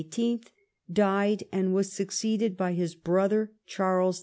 [0.91, 4.19] —died, and was succeeded by his brother, Charles X.